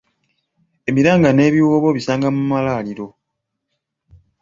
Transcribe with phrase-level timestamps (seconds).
[0.89, 3.07] Emiranga n'ebiwoobe obisanga mu malwaliro.